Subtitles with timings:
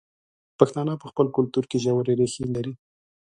[0.59, 2.73] پښتانه په خپل کلتور کې ژورې ریښې لري.